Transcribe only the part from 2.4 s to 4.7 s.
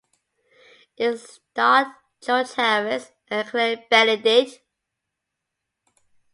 Harris and Claire Benedict.